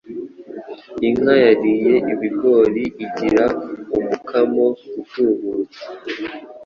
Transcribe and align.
Inka 1.07 1.33
yariye 1.43 1.93
ibigorigori 2.13 2.83
igira 3.05 3.45
umukamo 3.95 4.65
utubutse. 4.99 5.81